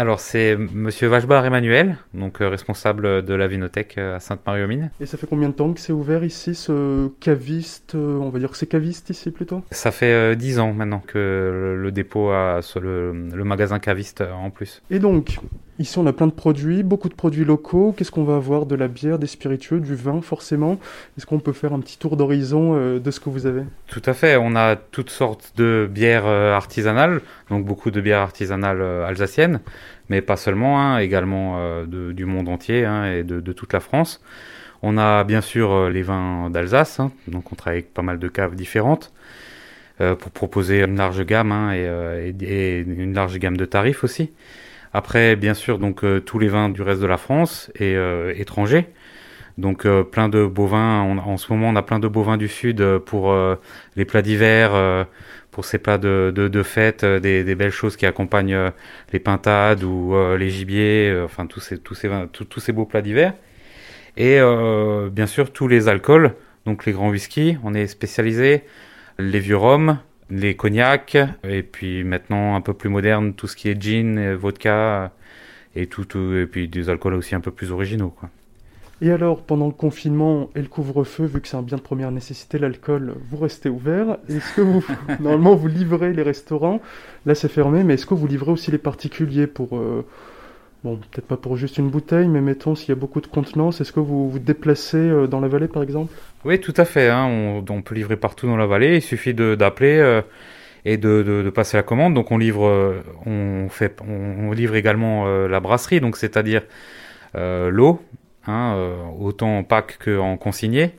[0.00, 4.90] Alors c'est Monsieur Vachebar Emmanuel, donc euh, responsable de la vinothèque euh, à Sainte-Marie-aux-Mines.
[4.98, 8.38] Et ça fait combien de temps que c'est ouvert ici, ce caviste euh, On va
[8.38, 9.62] dire que c'est caviste ici plutôt?
[9.72, 14.48] Ça fait dix ans maintenant que le, le dépôt a le, le, magasin caviste en
[14.48, 14.80] plus.
[14.90, 15.38] Et donc,
[15.80, 17.94] Ici, on a plein de produits, beaucoup de produits locaux.
[17.96, 20.78] Qu'est-ce qu'on va avoir De la bière, des spiritueux, du vin, forcément?
[21.16, 23.62] Est-ce qu'on peut faire un petit tour d'horizon euh, de ce que vous avez?
[23.86, 24.36] Tout à fait.
[24.36, 29.60] On a toutes sortes de bières euh, artisanales, donc beaucoup de bières artisanales euh, alsaciennes,
[30.10, 34.22] mais pas seulement, hein, également du monde entier hein, et de, toute la France.
[34.82, 38.28] On a bien sûr les vins d'Alsace, hein, donc on travaille avec pas mal de
[38.28, 39.14] caves différentes.
[39.96, 44.30] pour proposer une large gamme et, et, une large gamme de tarifs aussi.
[44.92, 48.34] Après, bien sûr, donc euh, tous les vins du reste de la France et euh,
[48.36, 48.88] étrangers.
[49.56, 51.00] Donc euh, plein de bovins.
[51.02, 53.34] en ce moment, on a plein de bovins du sud pour
[53.96, 55.06] les plats d'hiver,
[55.50, 58.72] pour ces plats de, de, de fête, des, belles choses qui accompagnent
[59.12, 63.34] les pintades ou les gibiers, enfin tous ces tous ces tous ces beaux plats d'hiver.
[64.16, 64.38] Et
[65.12, 67.58] bien sûr tous les alcools, donc les grands whiskies.
[67.62, 68.62] On est spécialisé,
[69.18, 69.98] les vieux rhums,
[70.30, 75.12] les cognacs, et puis maintenant un peu plus moderne, tout ce qui est gin, vodka,
[75.76, 78.10] et, tout, et puis des alcools aussi un peu plus originaux.
[78.10, 78.30] Quoi.
[79.02, 82.10] Et alors, pendant le confinement et le couvre-feu, vu que c'est un bien de première
[82.10, 84.18] nécessité, l'alcool, vous restez ouvert.
[84.28, 84.84] Est-ce que vous,
[85.20, 86.80] normalement, vous livrez les restaurants?
[87.24, 90.04] Là, c'est fermé, mais est-ce que vous livrez aussi les particuliers pour, euh,
[90.84, 93.80] bon, peut-être pas pour juste une bouteille, mais mettons s'il y a beaucoup de contenance,
[93.80, 96.12] est-ce que vous vous déplacez euh, dans la vallée, par exemple?
[96.44, 97.08] Oui, tout à fait.
[97.08, 97.26] Hein.
[97.26, 98.96] On, peut livrer partout dans la vallée.
[98.96, 100.22] Il suffit d'appeler euh,
[100.84, 102.14] et de, passer la commande.
[102.14, 106.62] Donc on livre, euh, on fait, on, livre également la brasserie, donc c'est-à-dire
[107.34, 108.00] l'eau,
[108.46, 108.76] hein,
[109.18, 110.92] autant en pack qu'en consigné,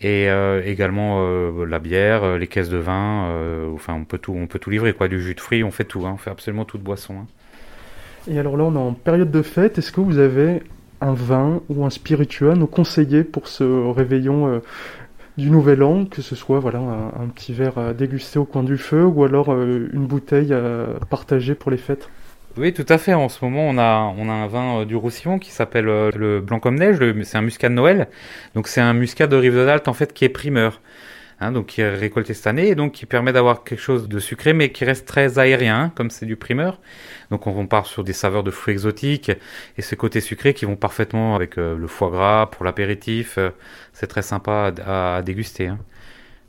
[0.00, 0.28] et
[0.64, 1.20] également
[1.64, 3.28] la bière, les caisses de vin.
[3.74, 5.08] enfin, on peut tout, on peut tout livrer quoi.
[5.08, 6.06] Du jus de fruits, on fait tout.
[6.06, 6.12] Hein.
[6.14, 7.26] On fait absolument toute boisson.
[8.28, 9.78] Et alors là, on est en période de fête.
[9.78, 10.62] Est-ce que vous avez
[11.00, 14.58] un vin ou un spiritueux à nous conseiller pour ce réveillon euh,
[15.36, 18.78] du Nouvel An, que ce soit voilà un, petit verre à déguster au coin du
[18.78, 22.08] feu ou alors euh, une bouteille à partager pour les fêtes?
[22.56, 23.12] Oui, tout à fait.
[23.12, 26.40] En ce moment, on a, on a un vin euh, du Roussillon qui s'appelle le
[26.40, 26.98] Blanc comme neige.
[27.24, 28.08] C'est un muscat de Noël.
[28.54, 30.80] Donc, c'est un muscat de Rive de Dalt, en fait, qui est primeur.
[31.38, 34.18] Hein, donc qui est récolté cette année et donc qui permet d'avoir quelque chose de
[34.18, 36.80] sucré mais qui reste très aérien hein, comme c'est du primeur.
[37.30, 39.30] Donc on part sur des saveurs de fruits exotiques
[39.76, 43.36] et ce côté sucré qui vont parfaitement avec euh, le foie gras pour l'apéritif.
[43.36, 43.50] Euh,
[43.92, 45.66] c'est très sympa à, déguster.
[45.66, 45.78] Hein.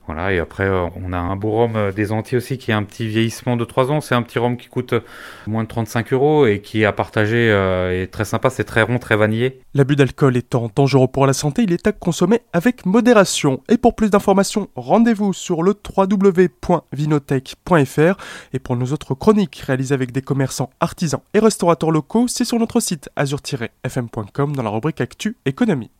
[0.07, 2.73] Voilà, et après, euh, on a un beau rhum euh, des Antilles aussi qui est
[2.73, 4.00] un petit vieillissement de 3 ans.
[4.00, 5.01] C'est un petit rhum qui coûte euh,
[5.47, 8.50] moins de 35 euros et qui à partager est très sympa.
[8.50, 9.59] C'est très rond, très vanillé.
[9.73, 13.62] L'abus d'alcool étant dangereux pour la santé, il est à consommer avec modération.
[13.68, 18.18] Et pour plus d'informations, rendez-vous sur le www.vinotech.fr.
[18.53, 22.59] Et pour nos autres chroniques réalisées avec des commerçants, artisans et restaurateurs locaux, c'est sur
[22.59, 25.91] notre site azur-fm.com dans la rubrique Actu Économie.